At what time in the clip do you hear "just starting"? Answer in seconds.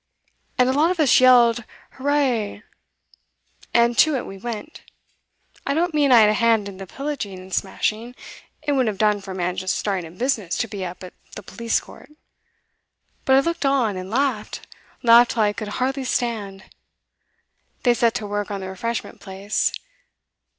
9.57-10.07